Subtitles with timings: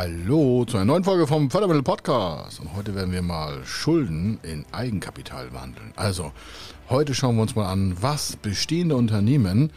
[0.00, 2.60] Hallo zu einer neuen Folge vom Fördermittel Podcast.
[2.60, 5.92] Und heute werden wir mal Schulden in Eigenkapital wandeln.
[5.96, 6.30] Also,
[6.88, 9.72] heute schauen wir uns mal an, was bestehende Unternehmen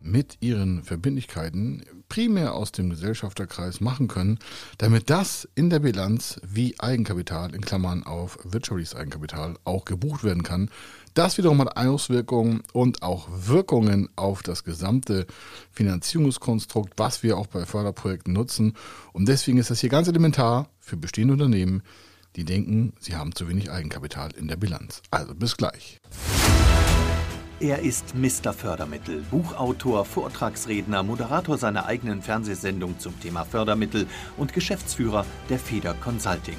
[0.00, 4.38] mit ihren Verbindlichkeiten primär aus dem Gesellschafterkreis machen können,
[4.78, 10.44] damit das in der Bilanz wie Eigenkapital in Klammern auf wirtschaftliches Eigenkapital auch gebucht werden
[10.44, 10.70] kann.
[11.18, 15.26] Das wiederum hat Auswirkungen und auch Wirkungen auf das gesamte
[15.72, 18.74] Finanzierungskonstrukt, was wir auch bei Förderprojekten nutzen.
[19.12, 21.82] Und deswegen ist das hier ganz elementar für bestehende Unternehmen,
[22.36, 25.02] die denken, sie haben zu wenig Eigenkapital in der Bilanz.
[25.10, 26.00] Also bis gleich.
[27.58, 28.52] Er ist Mr.
[28.52, 36.58] Fördermittel, Buchautor, Vortragsredner, Moderator seiner eigenen Fernsehsendung zum Thema Fördermittel und Geschäftsführer der Feder Consulting.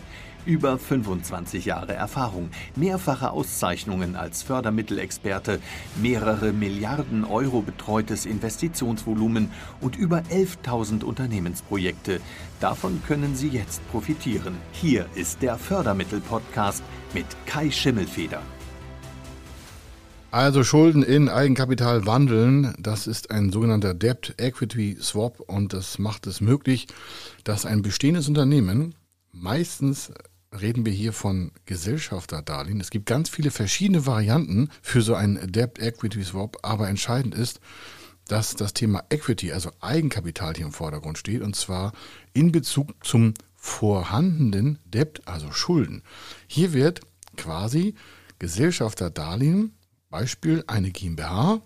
[0.45, 5.59] Über 25 Jahre Erfahrung, mehrfache Auszeichnungen als Fördermittelexperte,
[6.01, 12.21] mehrere Milliarden Euro betreutes Investitionsvolumen und über 11.000 Unternehmensprojekte.
[12.59, 14.55] Davon können Sie jetzt profitieren.
[14.71, 16.81] Hier ist der Fördermittel-Podcast
[17.13, 18.41] mit Kai Schimmelfeder.
[20.31, 26.25] Also Schulden in Eigenkapital wandeln, das ist ein sogenannter Debt Equity Swap und das macht
[26.25, 26.87] es möglich,
[27.43, 28.95] dass ein bestehendes Unternehmen
[29.33, 30.11] meistens
[30.59, 32.81] reden wir hier von Gesellschafterdarlehen.
[32.81, 37.59] Es gibt ganz viele verschiedene Varianten für so einen Debt Equity Swap, aber entscheidend ist,
[38.27, 41.93] dass das Thema Equity, also Eigenkapital hier im Vordergrund steht und zwar
[42.33, 46.03] in Bezug zum vorhandenen Debt, also Schulden.
[46.47, 47.01] Hier wird
[47.37, 47.95] quasi
[48.39, 49.73] Gesellschafterdarlehen,
[50.09, 51.61] Beispiel eine GmbH,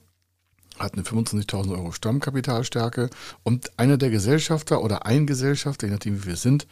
[0.77, 3.09] hat eine 25.000 Euro Stammkapitalstärke
[3.43, 6.67] und einer der Gesellschafter oder ein Gesellschafter, je nachdem wie wir sind,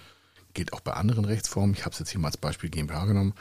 [0.54, 3.34] geht auch bei anderen Rechtsformen, ich habe es jetzt hier mal als Beispiel GmbH genommen,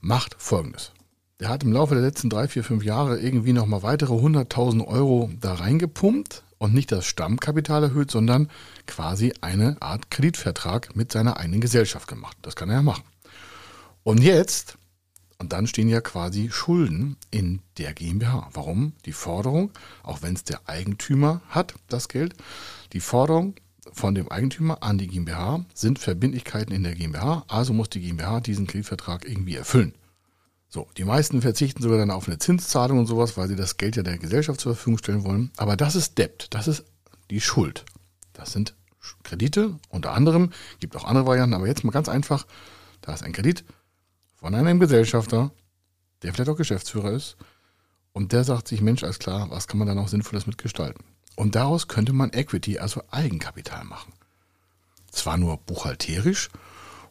[0.00, 0.92] macht folgendes.
[1.40, 5.30] Der hat im Laufe der letzten drei, vier, fünf Jahre irgendwie nochmal weitere 100.000 Euro
[5.40, 8.50] da reingepumpt und nicht das Stammkapital erhöht, sondern
[8.86, 12.36] quasi eine Art Kreditvertrag mit seiner eigenen Gesellschaft gemacht.
[12.42, 13.04] Das kann er ja machen.
[14.02, 14.76] Und jetzt,
[15.38, 18.50] und dann stehen ja quasi Schulden in der GmbH.
[18.52, 18.92] Warum?
[19.06, 19.70] Die Forderung,
[20.02, 22.34] auch wenn es der Eigentümer hat, das Geld,
[22.92, 23.54] die Forderung
[23.92, 28.40] von dem Eigentümer an die GmbH sind Verbindlichkeiten in der GmbH, also muss die GmbH
[28.40, 29.94] diesen Kreditvertrag irgendwie erfüllen.
[30.68, 33.96] So, die meisten verzichten sogar dann auf eine Zinszahlung und sowas, weil sie das Geld
[33.96, 35.50] ja der Gesellschaft zur Verfügung stellen wollen.
[35.56, 36.84] Aber das ist Debt, das ist
[37.28, 37.84] die Schuld.
[38.32, 38.74] Das sind
[39.24, 42.46] Kredite, unter anderem, gibt auch andere Varianten, aber jetzt mal ganz einfach,
[43.00, 43.64] da ist ein Kredit
[44.36, 45.50] von einem Gesellschafter,
[46.22, 47.36] der vielleicht auch Geschäftsführer ist,
[48.12, 51.04] und der sagt sich, Mensch, alles klar, was kann man da noch Sinnvolles mitgestalten?
[51.36, 54.12] Und daraus könnte man Equity, also Eigenkapital machen.
[55.10, 56.50] Zwar nur buchhalterisch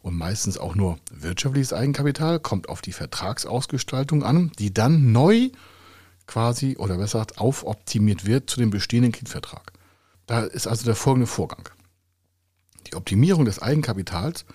[0.01, 5.49] und meistens auch nur wirtschaftliches Eigenkapital, kommt auf die Vertragsausgestaltung an, die dann neu
[6.27, 9.73] quasi oder besser gesagt aufoptimiert wird zu dem bestehenden Kreditvertrag.
[10.27, 11.67] Da ist also der folgende Vorgang.
[12.87, 14.45] Die Optimierung des Eigenkapitals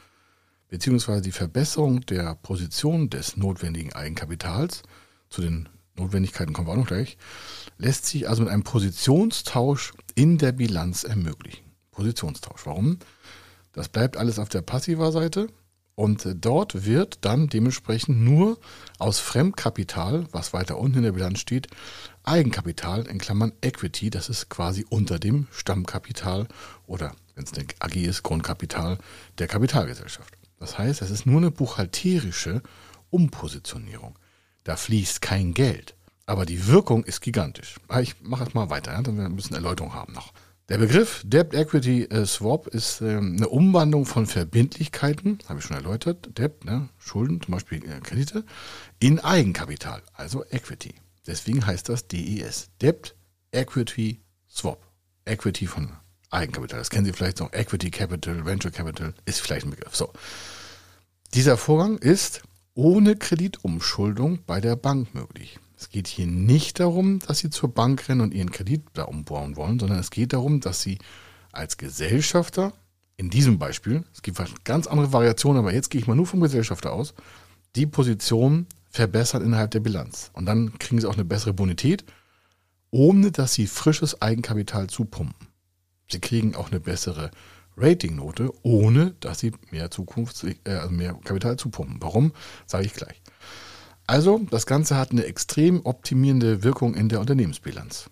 [0.69, 1.21] bzw.
[1.21, 4.83] die Verbesserung der Position des notwendigen Eigenkapitals
[5.31, 7.17] zu den Notwendigkeiten kommen wir auch noch gleich,
[7.79, 11.65] lässt sich also mit einem Positionstausch in der Bilanz ermöglichen.
[11.91, 12.67] Positionstausch.
[12.67, 12.99] Warum?
[13.73, 15.49] Das bleibt alles auf der Passiva-Seite
[15.95, 18.59] und dort wird dann dementsprechend nur
[18.99, 21.69] aus Fremdkapital, was weiter unten in der Bilanz steht,
[22.25, 26.49] Eigenkapital in Klammern Equity, das ist quasi unter dem Stammkapital
[26.87, 28.99] oder wenn es eine AG ist, Grundkapital
[29.39, 30.35] der Kapitalgesellschaft.
[30.59, 32.63] Das heißt, es ist nur eine buchhalterische
[33.11, 34.19] Umpositionierung.
[34.65, 35.95] Da fließt kein Geld.
[36.27, 37.77] Aber die Wirkung ist gigantisch.
[37.89, 40.33] Ah, ich mache es mal weiter, ja, damit wir ein bisschen Erläuterung haben noch.
[40.71, 45.77] Der Begriff Debt Equity äh, Swap ist äh, eine Umwandlung von Verbindlichkeiten, habe ich schon
[45.77, 48.45] erläutert, Debt, ne, Schulden, zum Beispiel äh, Kredite,
[48.99, 50.95] in Eigenkapital, also Equity.
[51.27, 53.15] Deswegen heißt das DES, Debt
[53.53, 54.81] Equity Swap.
[55.27, 55.91] Equity von
[56.31, 56.79] Eigenkapital.
[56.79, 57.53] Das kennen Sie vielleicht noch.
[57.53, 59.95] Equity Capital, Venture Capital ist vielleicht ein Begriff.
[59.95, 60.13] So.
[61.35, 62.43] Dieser Vorgang ist
[62.75, 65.59] ohne Kreditumschuldung bei der Bank möglich.
[65.77, 69.57] Es geht hier nicht darum, dass Sie zur Bank rennen und Ihren Kredit da umbauen
[69.57, 70.99] wollen, sondern es geht darum, dass Sie
[71.53, 72.73] als Gesellschafter,
[73.17, 76.41] in diesem Beispiel, es gibt ganz andere Variationen, aber jetzt gehe ich mal nur vom
[76.41, 77.15] Gesellschafter aus,
[77.77, 80.31] die Position verbessern innerhalb der Bilanz.
[80.33, 82.05] Und dann kriegen Sie auch eine bessere Bonität,
[82.91, 85.49] ohne dass Sie frisches Eigenkapital zupumpen.
[86.11, 87.31] Sie kriegen auch eine bessere
[87.77, 91.97] Ratingnote, ohne dass sie mehr Zukunft, äh, also mehr Kapital zupumpen.
[92.01, 92.33] Warum?
[92.67, 93.21] Sage ich gleich.
[94.07, 98.11] Also, das Ganze hat eine extrem optimierende Wirkung in der Unternehmensbilanz.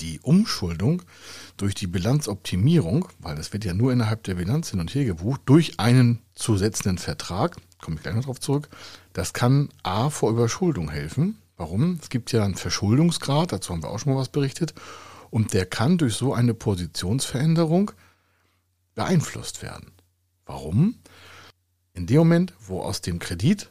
[0.00, 1.02] die Umschuldung
[1.56, 5.42] durch die Bilanzoptimierung, weil das wird ja nur innerhalb der Bilanz hin und her gebucht,
[5.46, 8.68] durch einen zusätzenden Vertrag, komme ich gleich noch darauf zurück,
[9.12, 11.36] das kann A vor Überschuldung helfen.
[11.56, 11.98] Warum?
[12.00, 14.74] Es gibt ja einen Verschuldungsgrad, dazu haben wir auch schon mal was berichtet,
[15.30, 17.92] und der kann durch so eine Positionsveränderung
[19.00, 19.92] beeinflusst werden.
[20.44, 20.96] Warum?
[21.94, 23.70] In dem Moment, wo aus dem Kredit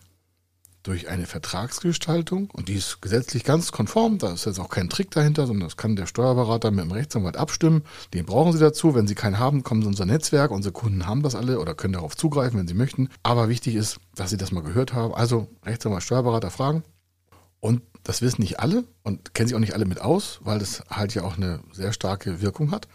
[0.81, 5.11] durch eine Vertragsgestaltung, und die ist gesetzlich ganz konform, da ist jetzt auch kein Trick
[5.11, 7.83] dahinter, sondern das kann der Steuerberater mit dem Rechtsanwalt abstimmen.
[8.15, 8.95] Den brauchen Sie dazu.
[8.95, 10.49] Wenn Sie keinen haben, kommen Sie in unser Netzwerk.
[10.49, 13.09] Unsere Kunden haben das alle oder können darauf zugreifen, wenn sie möchten.
[13.21, 15.13] Aber wichtig ist, dass Sie das mal gehört haben.
[15.13, 16.81] Also Rechtsanwalt, Steuerberater fragen.
[17.59, 20.81] Und das wissen nicht alle und kennen sich auch nicht alle mit aus, weil das
[20.89, 22.87] halt ja auch eine sehr starke Wirkung hat.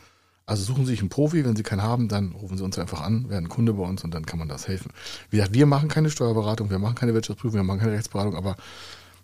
[0.46, 3.00] Also suchen Sie sich einen Profi, wenn Sie keinen haben, dann rufen Sie uns einfach
[3.00, 4.90] an, werden Kunde bei uns und dann kann man das helfen.
[5.30, 8.56] Wie gesagt, wir machen keine Steuerberatung, wir machen keine Wirtschaftsprüfung, wir machen keine Rechtsberatung, aber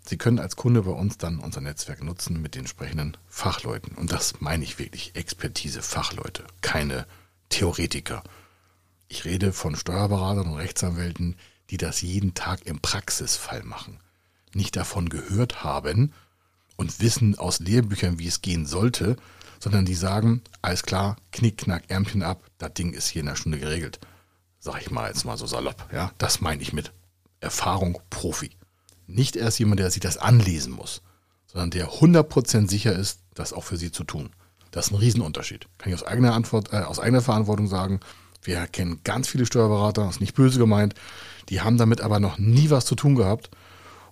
[0.03, 3.95] Sie können als Kunde bei uns dann unser Netzwerk nutzen mit den entsprechenden Fachleuten.
[3.95, 7.05] Und das meine ich wirklich, Expertise, Fachleute, keine
[7.49, 8.23] Theoretiker.
[9.07, 11.35] Ich rede von Steuerberatern und Rechtsanwälten,
[11.69, 13.99] die das jeden Tag im Praxisfall machen.
[14.53, 16.13] Nicht davon gehört haben
[16.81, 19.15] und wissen aus Lehrbüchern, wie es gehen sollte,
[19.59, 23.37] sondern die sagen, alles klar, knick, knack, Ärmchen ab, das Ding ist hier in einer
[23.37, 23.99] Stunde geregelt.
[24.59, 25.87] Sag ich mal jetzt mal so salopp.
[25.93, 26.91] Ja, das meine ich mit
[27.39, 28.49] Erfahrung Profi.
[29.05, 31.03] Nicht erst jemand, der sich das anlesen muss,
[31.45, 34.31] sondern der 100% sicher ist, das auch für sie zu tun.
[34.71, 35.67] Das ist ein Riesenunterschied.
[35.77, 37.99] Kann ich aus eigener, Antwort, äh, aus eigener Verantwortung sagen.
[38.41, 40.95] Wir kennen ganz viele Steuerberater, das ist nicht böse gemeint,
[41.49, 43.51] die haben damit aber noch nie was zu tun gehabt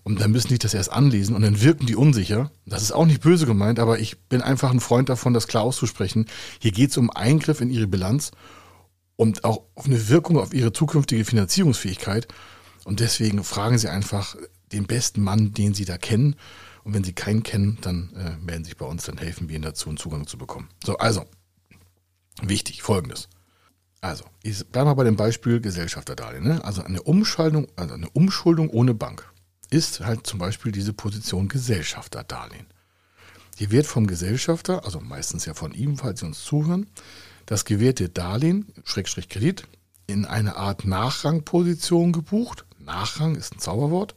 [0.10, 2.50] und dann müssen die das erst anlesen und dann wirken die unsicher.
[2.66, 5.62] Das ist auch nicht böse gemeint, aber ich bin einfach ein Freund davon, das klar
[5.62, 6.26] auszusprechen.
[6.58, 8.32] Hier geht es um Eingriff in ihre Bilanz
[9.18, 12.28] und auch auf eine Wirkung auf ihre zukünftige Finanzierungsfähigkeit.
[12.86, 14.36] Und deswegen fragen Sie einfach
[14.72, 16.36] den besten Mann, den Sie da kennen.
[16.84, 19.58] Und wenn Sie keinen kennen, dann äh, melden Sie sich bei uns, dann helfen wir
[19.58, 20.70] Ihnen dazu, einen Zugang zu bekommen.
[20.84, 21.26] So, also,
[22.42, 23.30] wichtig, folgendes.
[24.02, 26.46] Also, ich bleibe mal bei dem Beispiel Gesellschafterdarlehen.
[26.46, 26.66] Ne?
[26.66, 29.32] Also eine Umschaltung, also eine Umschuldung ohne Bank
[29.70, 32.66] ist halt zum Beispiel diese Position Gesellschafterdarlehen.
[33.58, 36.88] Hier wird vom Gesellschafter, also meistens ja von ihm, falls Sie uns zuhören,
[37.46, 39.68] das gewährte Darlehen, Schrägstrich Kredit,
[40.08, 42.66] in eine Art Nachrangposition gebucht.
[42.80, 44.16] Nachrang ist ein Zauberwort.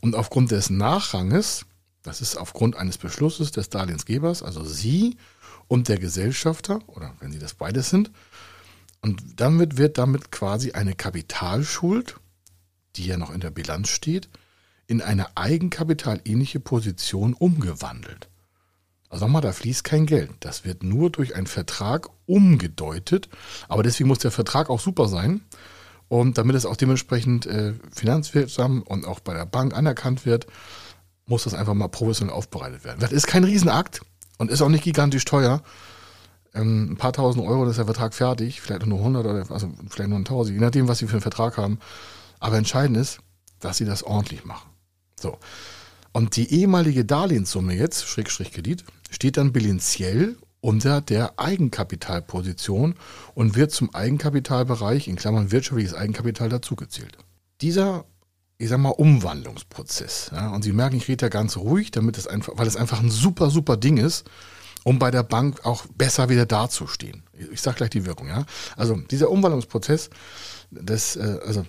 [0.00, 1.66] Und aufgrund des Nachranges,
[2.02, 5.16] das ist aufgrund eines Beschlusses des Darlehensgebers, also Sie
[5.68, 8.10] und der Gesellschafter, oder wenn Sie das beides sind,
[9.00, 12.16] und damit wird damit quasi eine Kapitalschuld,
[12.96, 14.28] die ja noch in der Bilanz steht,
[14.92, 18.28] in eine eigenkapitalähnliche Position umgewandelt.
[19.08, 20.30] Also nochmal, da fließt kein Geld.
[20.40, 23.30] Das wird nur durch einen Vertrag umgedeutet.
[23.68, 25.40] Aber deswegen muss der Vertrag auch super sein.
[26.08, 30.46] Und damit es auch dementsprechend äh, finanzwirksam und auch bei der Bank anerkannt wird,
[31.24, 33.00] muss das einfach mal professionell aufbereitet werden.
[33.00, 34.02] Das ist kein Riesenakt
[34.36, 35.62] und ist auch nicht gigantisch teuer.
[36.52, 38.60] Ähm, ein paar tausend Euro, ist der Vertrag fertig.
[38.60, 41.56] Vielleicht nur 100 oder also vielleicht nur 1000, je nachdem, was Sie für einen Vertrag
[41.56, 41.78] haben.
[42.40, 43.20] Aber entscheidend ist,
[43.58, 44.71] dass Sie das ordentlich machen.
[45.22, 45.38] So.
[46.12, 52.94] Und die ehemalige Darlehenssumme jetzt, Schrägstrich Kredit, steht dann bilanziell unter der Eigenkapitalposition
[53.34, 57.16] und wird zum Eigenkapitalbereich in Klammern wirtschaftliches Eigenkapital dazugezählt.
[57.60, 58.04] Dieser,
[58.58, 62.26] ich sag mal, Umwandlungsprozess, ja, und Sie merken, ich rede da ganz ruhig, damit es
[62.26, 64.24] einfach, weil es einfach ein super, super Ding ist,
[64.84, 67.22] um bei der Bank auch besser wieder dazustehen.
[67.52, 68.44] Ich sage gleich die Wirkung, ja.
[68.76, 70.10] Also dieser Umwandlungsprozess
[70.72, 71.64] das, äh, also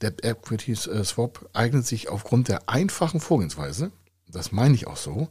[0.00, 3.90] der Equity äh, Swap eignet sich aufgrund der einfachen Vorgehensweise,
[4.28, 5.28] das meine ich auch so,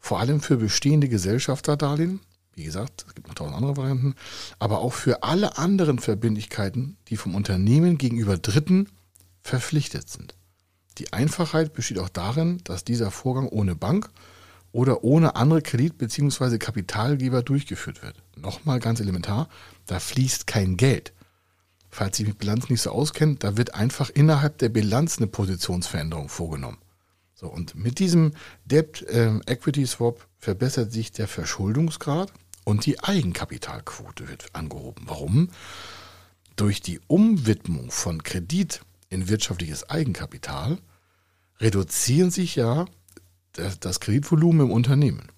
[0.00, 2.20] vor allem für bestehende Gesellschafterdarlehen,
[2.54, 4.14] wie gesagt, es gibt noch tausend andere Varianten,
[4.58, 8.88] aber auch für alle anderen Verbindlichkeiten, die vom Unternehmen gegenüber Dritten
[9.42, 10.34] verpflichtet sind.
[10.98, 14.10] Die Einfachheit besteht auch darin, dass dieser Vorgang ohne Bank
[14.70, 16.58] oder ohne andere Kredit- bzw.
[16.58, 18.22] Kapitalgeber durchgeführt wird.
[18.36, 19.48] Nochmal ganz elementar,
[19.86, 21.12] da fließt kein Geld
[21.94, 26.28] falls Sie mit Bilanz nicht so auskennen, da wird einfach innerhalb der Bilanz eine Positionsveränderung
[26.28, 26.78] vorgenommen.
[27.34, 28.32] So, und mit diesem
[28.64, 32.32] Debt äh, Equity Swap verbessert sich der Verschuldungsgrad
[32.64, 35.04] und die Eigenkapitalquote wird angehoben.
[35.06, 35.50] Warum?
[36.56, 40.78] Durch die Umwidmung von Kredit in wirtschaftliches Eigenkapital
[41.60, 42.86] reduzieren sich ja
[43.80, 45.28] das Kreditvolumen im Unternehmen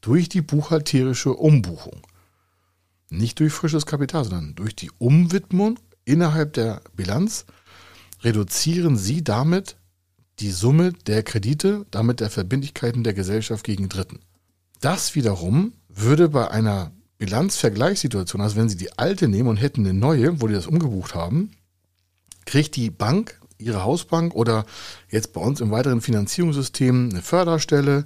[0.00, 2.00] durch die buchhalterische Umbuchung.
[3.10, 7.44] Nicht durch frisches Kapital, sondern durch die Umwidmung innerhalb der Bilanz
[8.22, 9.76] reduzieren Sie damit
[10.38, 14.20] die Summe der Kredite, damit der Verbindlichkeiten der Gesellschaft gegen Dritten.
[14.80, 19.98] Das wiederum würde bei einer Bilanzvergleichssituation, also wenn Sie die alte nehmen und hätten eine
[19.98, 21.52] neue, wo die das umgebucht haben,
[22.44, 24.66] kriegt die Bank, Ihre Hausbank oder
[25.10, 28.04] jetzt bei uns im weiteren Finanzierungssystem eine Förderstelle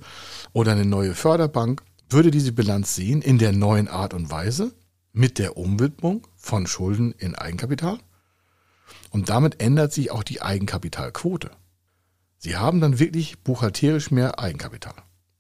[0.53, 4.73] oder eine neue Förderbank, würde diese Bilanz sehen in der neuen Art und Weise
[5.13, 7.99] mit der Umwidmung von Schulden in Eigenkapital.
[9.11, 11.51] Und damit ändert sich auch die Eigenkapitalquote.
[12.39, 14.95] Sie haben dann wirklich buchhalterisch mehr Eigenkapital.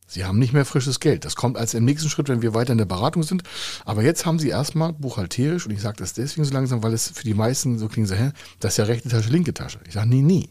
[0.07, 1.25] Sie haben nicht mehr frisches Geld.
[1.25, 3.45] Das kommt als im nächsten Schritt, wenn wir weiter in der Beratung sind.
[3.85, 7.09] Aber jetzt haben Sie erstmal buchhalterisch, und ich sage das deswegen so langsam, weil es
[7.09, 9.79] für die meisten so klingt, so, hä, das ist ja rechte Tasche, linke Tasche.
[9.87, 10.51] Ich sage, nee, nee.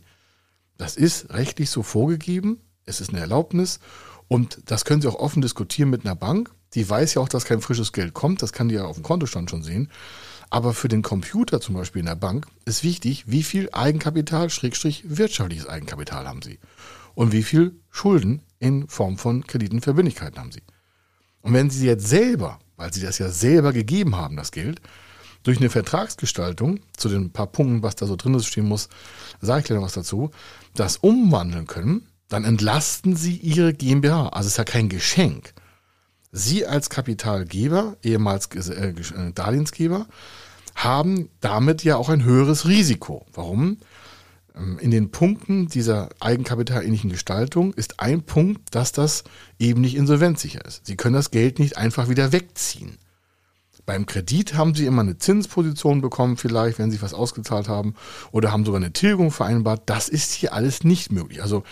[0.78, 2.62] Das ist rechtlich so vorgegeben.
[2.86, 3.82] Es ist eine Erlaubnis.
[4.30, 6.52] Und das können Sie auch offen diskutieren mit einer Bank.
[6.76, 8.42] Die weiß ja auch, dass kein frisches Geld kommt.
[8.42, 9.90] Das kann die ja auf dem Kontostand schon sehen.
[10.50, 15.04] Aber für den Computer zum Beispiel in der Bank ist wichtig, wie viel Eigenkapital, Schrägstrich
[15.06, 16.60] wirtschaftliches Eigenkapital haben Sie
[17.14, 20.64] und wie viel Schulden in Form von Kreditenverbindlichkeiten haben Sie.
[21.42, 24.82] Und wenn Sie jetzt selber, weil Sie das ja selber gegeben haben, das Geld,
[25.44, 28.90] durch eine Vertragsgestaltung, zu den paar Punkten, was da so drin ist, stehen muss,
[29.40, 30.32] sage ich gleich noch was dazu,
[30.74, 34.30] das umwandeln können, dann entlasten Sie Ihre GmbH.
[34.30, 35.54] Also es ist ja kein Geschenk.
[36.32, 40.08] Sie als Kapitalgeber, ehemals äh, äh, Darlehensgeber,
[40.76, 43.26] haben damit ja auch ein höheres Risiko.
[43.34, 43.78] Warum?
[44.56, 49.24] Ähm, in den Punkten dieser eigenkapitalähnlichen Gestaltung ist ein Punkt, dass das
[49.58, 50.86] eben nicht insolvenzsicher ist.
[50.86, 52.98] Sie können das Geld nicht einfach wieder wegziehen.
[53.90, 57.96] Beim Kredit haben Sie immer eine Zinsposition bekommen, vielleicht, wenn Sie was ausgezahlt haben,
[58.32, 59.82] oder haben sogar eine Tilgung vereinbart.
[59.88, 61.42] Das ist hier alles nicht möglich.
[61.42, 61.64] Also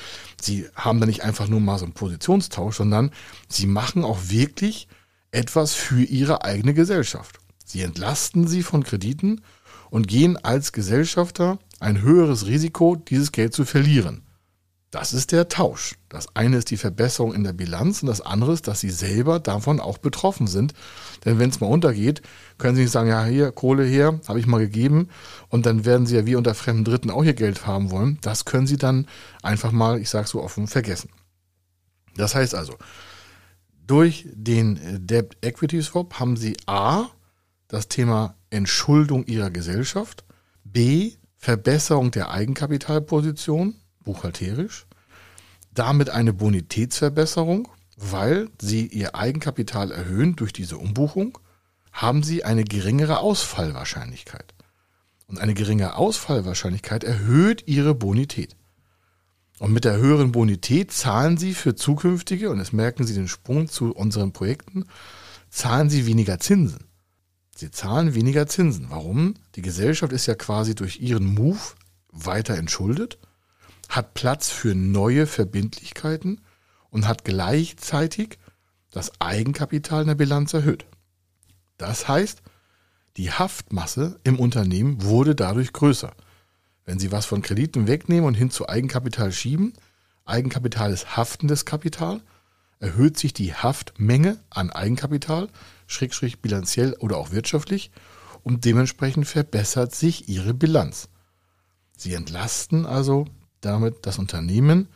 [0.42, 3.12] Sie haben da nicht einfach nur mal so einen Positionstausch, sondern
[3.50, 4.88] Sie machen auch wirklich
[5.30, 7.38] etwas für Ihre eigene Gesellschaft.
[7.64, 9.42] Sie entlasten sie von Krediten
[9.92, 14.24] und gehen als Gesellschafter ein höheres Risiko, dieses Geld zu verlieren.
[14.90, 15.96] Das ist der Tausch.
[16.08, 19.40] Das eine ist die Verbesserung in der Bilanz und das andere ist, dass sie selber
[19.40, 20.74] davon auch betroffen sind.
[21.26, 22.22] Denn wenn es mal untergeht,
[22.58, 25.10] können sie nicht sagen, ja, hier, Kohle her, habe ich mal gegeben
[25.50, 28.18] und dann werden sie ja wie unter fremden Dritten auch ihr Geld haben wollen.
[28.22, 29.08] Das können sie dann
[29.44, 31.10] einfach mal, ich sage so offen, vergessen.
[32.16, 32.78] Das heißt also,
[33.86, 37.08] durch den Debt Equity Swap haben sie A,
[37.68, 40.24] das Thema Entschuldung ihrer Gesellschaft,
[40.64, 43.76] B, Verbesserung der Eigenkapitalposition,
[44.08, 44.88] buchhalterisch,
[45.74, 51.38] damit eine Bonitätsverbesserung, weil sie ihr Eigenkapital erhöhen durch diese Umbuchung,
[51.92, 54.54] haben sie eine geringere Ausfallwahrscheinlichkeit.
[55.28, 58.56] Und eine geringe Ausfallwahrscheinlichkeit erhöht ihre Bonität.
[59.60, 63.68] Und mit der höheren Bonität zahlen sie für zukünftige, und jetzt merken Sie den Sprung
[63.68, 64.86] zu unseren Projekten,
[65.50, 66.86] zahlen sie weniger Zinsen.
[67.56, 68.88] Sie zahlen weniger Zinsen.
[68.90, 69.34] Warum?
[69.56, 71.60] Die Gesellschaft ist ja quasi durch ihren Move
[72.12, 73.18] weiter entschuldet,
[73.98, 76.42] hat Platz für neue Verbindlichkeiten
[76.90, 78.38] und hat gleichzeitig
[78.92, 80.86] das Eigenkapital in der Bilanz erhöht.
[81.78, 82.42] Das heißt,
[83.18, 86.14] die Haftmasse im Unternehmen wurde dadurch größer.
[86.86, 89.74] Wenn Sie was von Krediten wegnehmen und hin zu Eigenkapital schieben,
[90.26, 92.22] Eigenkapital ist haftendes Kapital,
[92.80, 95.50] erhöht sich die Haftmenge an Eigenkapital,
[95.88, 97.92] schrägstrich bilanziell oder auch wirtschaftlich
[98.44, 101.10] und dementsprechend verbessert sich ihre Bilanz.
[101.98, 103.26] Sie entlasten also
[103.68, 104.88] damit das Unternehmen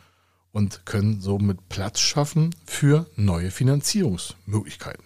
[0.52, 5.04] und können somit Platz schaffen für neue Finanzierungsmöglichkeiten.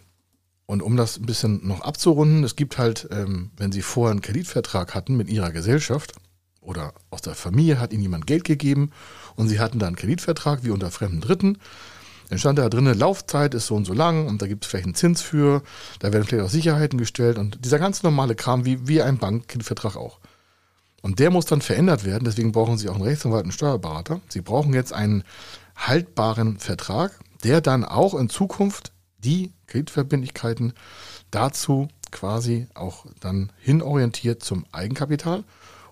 [0.66, 4.20] Und um das ein bisschen noch abzurunden, es gibt halt, ähm, wenn Sie vorher einen
[4.20, 6.12] Kreditvertrag hatten mit Ihrer Gesellschaft
[6.60, 8.90] oder aus der Familie hat Ihnen jemand Geld gegeben
[9.36, 11.58] und Sie hatten da einen Kreditvertrag wie unter fremden Dritten,
[12.28, 14.86] dann stand da drin, Laufzeit ist so und so lang und da gibt es vielleicht
[14.86, 15.62] einen Zins für,
[16.00, 19.96] da werden vielleicht auch Sicherheiten gestellt und dieser ganz normale Kram wie, wie ein Bankvertrag
[19.96, 20.18] auch.
[21.06, 24.20] Und der muss dann verändert werden, deswegen brauchen Sie auch einen Rechtsanwalt und einen Steuerberater.
[24.28, 25.22] Sie brauchen jetzt einen
[25.76, 30.72] haltbaren Vertrag, der dann auch in Zukunft die Kreditverbindlichkeiten
[31.30, 35.44] dazu quasi auch dann hinorientiert zum Eigenkapital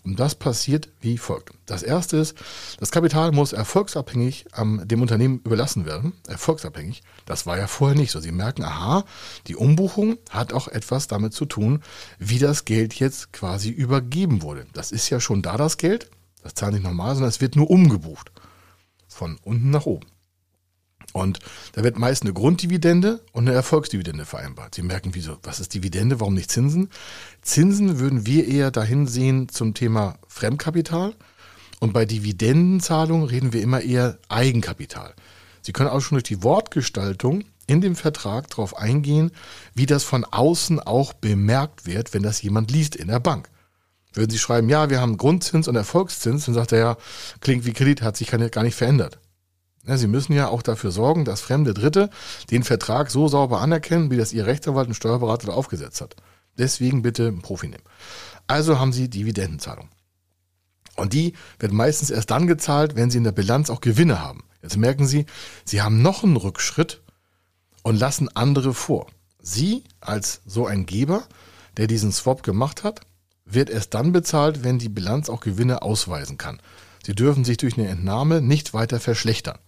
[0.05, 1.55] und das passiert wie folgt.
[1.65, 2.37] Das erste ist,
[2.79, 6.13] das Kapital muss erfolgsabhängig ähm, dem Unternehmen überlassen werden.
[6.29, 7.03] Erfolgsabhängig.
[7.25, 8.21] Das war ja vorher nicht so.
[8.21, 9.05] Sie merken, aha,
[9.47, 11.83] die Umbuchung hat auch etwas damit zu tun,
[12.19, 14.67] wie das Geld jetzt quasi übergeben wurde.
[14.75, 16.11] Das ist ja schon da, das Geld.
[16.43, 18.31] Das zahlt nicht normal, sondern es wird nur umgebucht.
[19.09, 20.07] Von unten nach oben.
[21.15, 21.39] Und
[21.75, 24.75] da wird meist eine Grunddividende und eine Erfolgsdividende vereinbart.
[24.75, 26.91] Sie merken, wieso, was ist Dividende, warum nicht Zinsen?
[27.41, 31.15] Zinsen würden wir eher dahin sehen zum Thema Fremdkapital.
[31.79, 35.15] Und bei Dividendenzahlungen reden wir immer eher Eigenkapital.
[35.63, 39.31] Sie können auch schon durch die Wortgestaltung in dem Vertrag darauf eingehen,
[39.73, 43.51] wie das von außen auch bemerkt wird, wenn das jemand liest in der Bank.
[44.15, 46.97] Würden Sie schreiben, ja, wir haben Grundzins und Erfolgszins, dann sagt er ja,
[47.41, 49.21] klingt wie Kredit, hat sich gar nicht verändert.
[49.87, 52.11] Sie müssen ja auch dafür sorgen, dass fremde Dritte
[52.51, 56.17] den Vertrag so sauber anerkennen, wie das Ihr Rechtsanwalt und Steuerberater aufgesetzt hat.
[56.57, 57.83] Deswegen bitte einen Profi nehmen.
[58.47, 59.89] Also haben Sie Dividendenzahlung.
[60.97, 64.45] Und die wird meistens erst dann gezahlt, wenn Sie in der Bilanz auch Gewinne haben.
[64.63, 65.27] Jetzt merken Sie,
[65.65, 67.03] Sie haben noch einen Rückschritt
[67.83, 69.07] und lassen andere vor.
[69.43, 71.25] Sie als so ein Geber,
[71.77, 73.01] der diesen Swap gemacht hat,
[73.45, 76.61] wird erst dann bezahlt, wenn die Bilanz auch Gewinne ausweisen kann.
[77.05, 79.59] Sie dürfen sich durch eine Entnahme nicht weiter verschlechtern.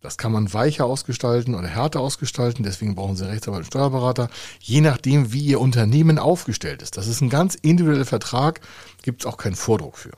[0.00, 4.80] Das kann man weicher ausgestalten oder härter ausgestalten, deswegen brauchen Sie Rechtsanwalt und Steuerberater, je
[4.80, 6.96] nachdem, wie Ihr Unternehmen aufgestellt ist.
[6.96, 8.60] Das ist ein ganz individueller Vertrag,
[9.02, 10.12] gibt es auch keinen Vordruck für.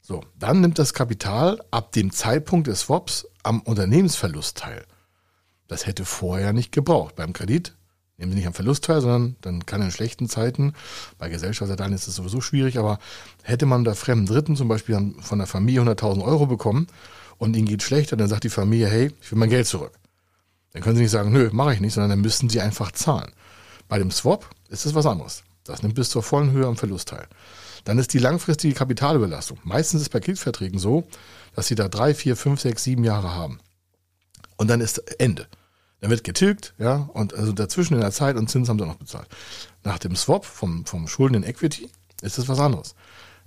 [0.00, 4.84] So, dann nimmt das Kapital ab dem Zeitpunkt des Swaps am Unternehmensverlust teil.
[5.68, 7.14] Das hätte vorher nicht gebraucht.
[7.14, 7.74] Beim Kredit
[8.16, 10.72] nehmen Sie nicht am Verlust teil, sondern dann kann in schlechten Zeiten,
[11.18, 12.98] bei Gesellschafterteilen ist es sowieso schwierig, aber
[13.44, 16.88] hätte man da fremden Dritten zum Beispiel von der Familie 100.000 Euro bekommen
[17.38, 19.92] und ihnen geht schlechter, dann sagt die Familie, hey, ich will mein Geld zurück.
[20.72, 23.32] Dann können sie nicht sagen, nö, mache ich nicht, sondern dann müssten sie einfach zahlen.
[23.88, 25.44] Bei dem Swap ist es was anderes.
[25.64, 27.26] Das nimmt bis zur vollen Höhe am Verlust teil.
[27.84, 29.58] Dann ist die langfristige Kapitalüberlastung.
[29.64, 31.08] Meistens ist bei Kreditverträgen so,
[31.54, 33.60] dass sie da drei, vier, fünf, sechs, sieben Jahre haben.
[34.56, 35.46] Und dann ist Ende.
[36.00, 38.96] Dann wird getilgt, ja, und also dazwischen in der Zeit und Zins haben sie noch
[38.96, 39.28] bezahlt.
[39.84, 41.90] Nach dem Swap vom, vom Schulden in Equity
[42.22, 42.94] ist es was anderes.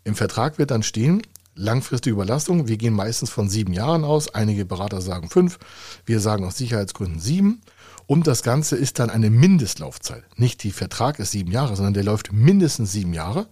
[0.03, 1.21] Im Vertrag wird dann stehen,
[1.55, 2.67] langfristige Überlastung.
[2.67, 4.34] Wir gehen meistens von sieben Jahren aus.
[4.34, 5.60] Einige Berater sagen fünf.
[6.05, 7.62] Wir sagen aus Sicherheitsgründen sieben.
[8.08, 10.24] Und das Ganze ist dann eine Mindestlaufzeit.
[10.36, 13.48] Nicht die Vertrag ist sieben Jahre, sondern der läuft mindestens sieben Jahre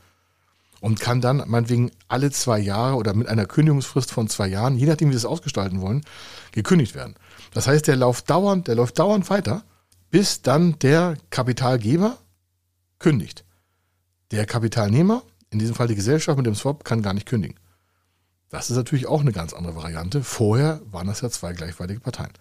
[0.82, 4.86] und kann dann meinetwegen alle zwei Jahre oder mit einer Kündigungsfrist von zwei Jahren, je
[4.86, 6.04] nachdem wie wir es ausgestalten wollen,
[6.52, 7.16] gekündigt werden.
[7.54, 9.64] Das heißt, der läuft dauernd, der läuft dauernd weiter,
[10.10, 12.18] bis dann der Kapitalgeber
[12.98, 13.46] kündigt.
[14.32, 17.58] Der Kapitalnehmer, in diesem Fall die Gesellschaft mit dem Swap, kann gar nicht kündigen.
[18.50, 20.24] Das ist natürlich auch eine ganz andere Variante.
[20.24, 22.32] Vorher waren das ja zwei gleichwertige Parteien.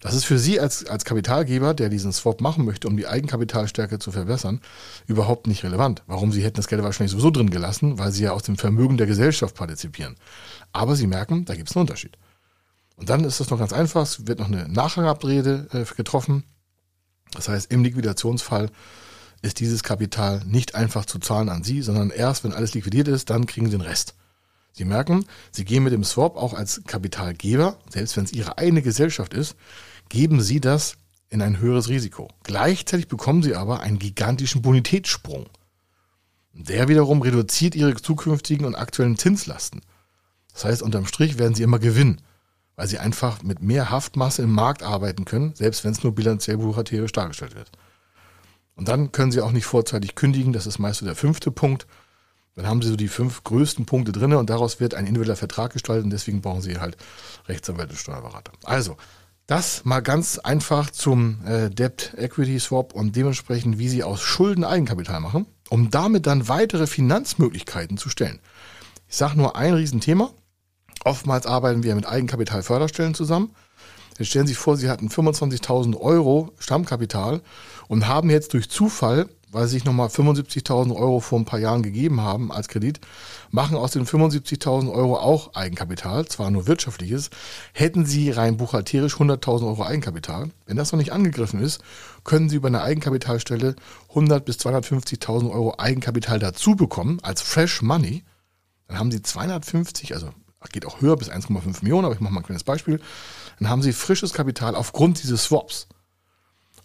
[0.00, 3.98] Das ist für Sie als, als Kapitalgeber, der diesen Swap machen möchte, um die Eigenkapitalstärke
[3.98, 4.60] zu verbessern,
[5.06, 6.04] überhaupt nicht relevant.
[6.06, 8.96] Warum Sie hätten das Geld wahrscheinlich sowieso drin gelassen, weil Sie ja aus dem Vermögen
[8.96, 10.14] der Gesellschaft partizipieren.
[10.72, 12.16] Aber Sie merken, da gibt es einen Unterschied.
[12.94, 16.44] Und dann ist das noch ganz einfach, es wird noch eine Nachrangabrede äh, getroffen.
[17.32, 18.70] Das heißt, im Liquidationsfall
[19.42, 23.30] ist dieses Kapital nicht einfach zu zahlen an Sie, sondern erst, wenn alles liquidiert ist,
[23.30, 24.14] dann kriegen Sie den Rest.
[24.72, 28.82] Sie merken, Sie gehen mit dem Swap auch als Kapitalgeber, selbst wenn es Ihre eigene
[28.82, 29.56] Gesellschaft ist,
[30.08, 30.96] geben Sie das
[31.30, 32.28] in ein höheres Risiko.
[32.44, 35.46] Gleichzeitig bekommen Sie aber einen gigantischen Bonitätssprung.
[36.52, 39.80] Der wiederum reduziert Ihre zukünftigen und aktuellen Zinslasten.
[40.52, 42.20] Das heißt, unterm Strich werden Sie immer gewinnen,
[42.74, 46.56] weil Sie einfach mit mehr Haftmasse im Markt arbeiten können, selbst wenn es nur bilanziell
[46.56, 47.70] buchhalterisch dargestellt wird.
[48.74, 51.86] Und dann können Sie auch nicht vorzeitig kündigen, das ist meist so der fünfte Punkt.
[52.56, 55.72] Dann haben Sie so die fünf größten Punkte drin und daraus wird ein individueller Vertrag
[55.72, 56.96] gestaltet und deswegen brauchen Sie halt
[57.46, 58.52] Rechtsanwälte und Steuerberater.
[58.64, 58.96] Also,
[59.46, 64.62] das mal ganz einfach zum äh, Debt Equity Swap und dementsprechend, wie Sie aus Schulden
[64.62, 68.40] Eigenkapital machen, um damit dann weitere Finanzmöglichkeiten zu stellen.
[69.08, 70.30] Ich sage nur ein Riesenthema.
[71.04, 73.54] Oftmals arbeiten wir mit Eigenkapitalförderstellen zusammen.
[74.18, 77.40] Jetzt stellen Sie sich vor, Sie hatten 25.000 Euro Stammkapital
[77.86, 81.82] und haben jetzt durch Zufall weil sie sich nochmal 75.000 Euro vor ein paar Jahren
[81.82, 83.00] gegeben haben als Kredit,
[83.50, 87.30] machen aus den 75.000 Euro auch Eigenkapital, zwar nur wirtschaftliches,
[87.72, 90.50] hätten sie rein buchhalterisch 100.000 Euro Eigenkapital.
[90.66, 91.80] Wenn das noch nicht angegriffen ist,
[92.24, 93.76] können sie über eine Eigenkapitalstelle
[94.10, 98.24] 100 bis 250.000 Euro Eigenkapital dazu bekommen als Fresh Money.
[98.86, 100.30] Dann haben sie 250, also
[100.70, 103.00] geht auch höher bis 1,5 Millionen, aber ich mache mal ein kleines Beispiel.
[103.58, 105.88] Dann haben sie frisches Kapital aufgrund dieses Swaps.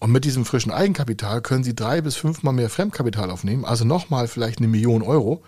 [0.03, 4.27] Und mit diesem frischen Eigenkapital können Sie drei bis fünfmal mehr Fremdkapital aufnehmen, also nochmal
[4.27, 5.43] vielleicht eine Million Euro.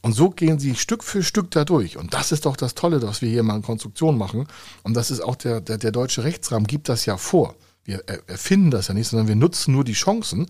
[0.00, 1.98] Und so gehen Sie Stück für Stück da durch.
[1.98, 4.48] Und das ist doch das Tolle, dass wir hier mal eine Konstruktion machen.
[4.82, 7.54] Und das ist auch der, der, der deutsche Rechtsrahmen gibt das ja vor.
[7.84, 10.46] Wir erfinden das ja nicht, sondern wir nutzen nur die Chancen,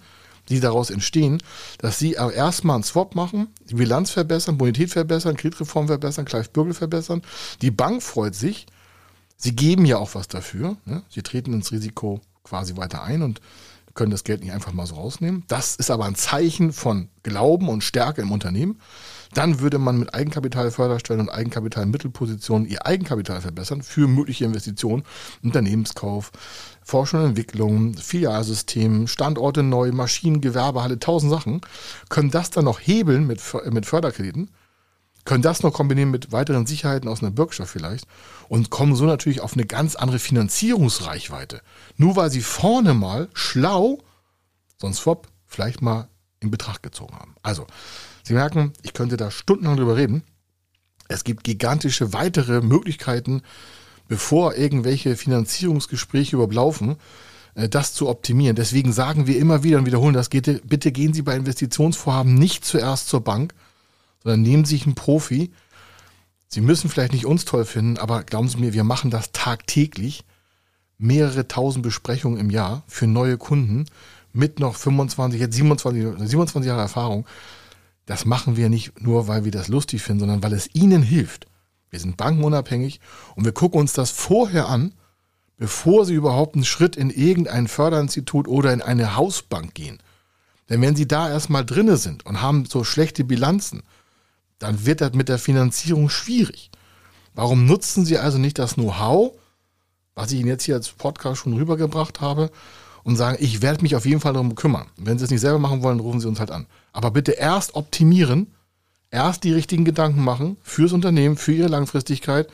[0.48, 1.42] die daraus entstehen,
[1.78, 7.22] dass Sie erstmal einen Swap machen, die Bilanz verbessern, Bonität verbessern, Kreditreform verbessern, Gleichbürgel verbessern.
[7.60, 8.66] Die Bank freut sich.
[9.36, 10.76] Sie geben ja auch was dafür.
[10.84, 11.02] Ne?
[11.08, 13.40] Sie treten ins Risiko quasi weiter ein und
[13.94, 15.42] können das Geld nicht einfach mal so rausnehmen.
[15.48, 18.78] Das ist aber ein Zeichen von Glauben und Stärke im Unternehmen.
[19.34, 25.02] Dann würde man mit Eigenkapitalförderstellen und Eigenkapitalmittelpositionen ihr Eigenkapital verbessern für mögliche Investitionen,
[25.42, 26.30] Unternehmenskauf,
[26.84, 31.60] Forschung und Entwicklung, Filialsystem, Standorte neu, Maschinen, Gewerbehalle, tausend Sachen,
[32.08, 34.50] können das dann noch hebeln mit, mit Förderkrediten
[35.26, 38.06] können das noch kombinieren mit weiteren Sicherheiten aus einer Bürgschaft vielleicht
[38.48, 41.60] und kommen so natürlich auf eine ganz andere Finanzierungsreichweite.
[41.96, 43.98] Nur weil sie vorne mal schlau
[44.78, 46.08] so einen Swap vielleicht mal
[46.40, 47.34] in Betracht gezogen haben.
[47.42, 47.66] Also,
[48.22, 50.22] Sie merken, ich könnte da stundenlang drüber reden.
[51.08, 53.42] Es gibt gigantische weitere Möglichkeiten,
[54.08, 56.96] bevor irgendwelche Finanzierungsgespräche überlaufen,
[57.54, 58.56] äh, das zu optimieren.
[58.56, 63.08] Deswegen sagen wir immer wieder und wiederholen das, bitte gehen Sie bei Investitionsvorhaben nicht zuerst
[63.08, 63.54] zur Bank,
[64.26, 65.52] sondern nehmen sich einen Profi.
[66.48, 70.24] Sie müssen vielleicht nicht uns toll finden, aber glauben Sie mir, wir machen das tagtäglich.
[70.98, 73.84] mehrere tausend Besprechungen im Jahr für neue Kunden
[74.32, 77.24] mit noch 25, jetzt 27, 27 Jahre Erfahrung.
[78.06, 81.46] Das machen wir nicht nur, weil wir das lustig finden, sondern weil es ihnen hilft.
[81.90, 82.98] Wir sind bankenunabhängig
[83.36, 84.92] und wir gucken uns das vorher an,
[85.56, 89.98] bevor sie überhaupt einen Schritt in irgendein Förderinstitut oder in eine Hausbank gehen.
[90.68, 93.82] Denn wenn sie da erstmal drinne sind und haben so schlechte Bilanzen,
[94.58, 96.70] dann wird das mit der Finanzierung schwierig.
[97.34, 99.32] Warum nutzen sie also nicht das Know-how,
[100.14, 102.50] was ich Ihnen jetzt hier als Podcast schon rübergebracht habe,
[103.06, 104.88] und sagen, ich werde mich auf jeden Fall darum kümmern.
[104.96, 106.66] Wenn Sie es nicht selber machen wollen, rufen Sie uns halt an.
[106.92, 108.48] Aber bitte erst optimieren,
[109.12, 112.48] erst die richtigen Gedanken machen fürs Unternehmen, für Ihre Langfristigkeit.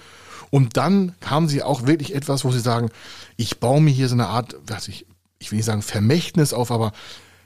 [0.51, 2.91] Und dann haben Sie auch wirklich etwas, wo Sie sagen,
[3.39, 5.07] ich baue mir hier so eine Art, was ich,
[5.39, 6.93] ich will nicht sagen Vermächtnis auf, aber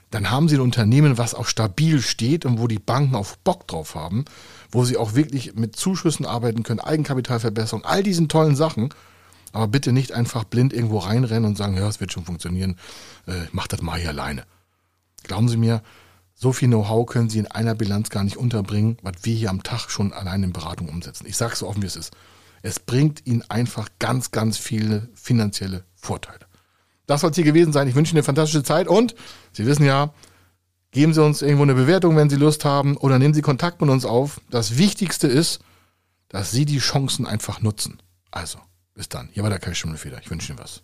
[0.09, 3.67] dann haben Sie ein Unternehmen, was auch stabil steht und wo die Banken auch Bock
[3.67, 4.25] drauf haben,
[4.71, 8.93] wo Sie auch wirklich mit Zuschüssen arbeiten können, Eigenkapitalverbesserung, all diesen tollen Sachen.
[9.51, 12.77] Aber bitte nicht einfach blind irgendwo reinrennen und sagen, ja, es wird schon funktionieren,
[13.27, 14.43] äh, mach das mal hier alleine.
[15.23, 15.81] Glauben Sie mir,
[16.33, 19.63] so viel Know-how können Sie in einer Bilanz gar nicht unterbringen, was wir hier am
[19.63, 21.25] Tag schon allein in Beratung umsetzen.
[21.27, 22.15] Ich sage so offen, wie es ist.
[22.61, 26.46] Es bringt Ihnen einfach ganz, ganz viele finanzielle Vorteile.
[27.07, 27.87] Das soll es hier gewesen sein.
[27.87, 29.15] Ich wünsche Ihnen eine fantastische Zeit und
[29.53, 30.13] Sie wissen ja,
[30.91, 33.89] geben Sie uns irgendwo eine Bewertung, wenn Sie Lust haben oder nehmen Sie Kontakt mit
[33.89, 34.41] uns auf.
[34.49, 35.59] Das Wichtigste ist,
[36.29, 38.01] dass Sie die Chancen einfach nutzen.
[38.29, 38.59] Also,
[38.93, 39.29] bis dann.
[39.31, 40.19] Hier war der Kai Schimmelfeder.
[40.21, 40.83] Ich wünsche Ihnen was.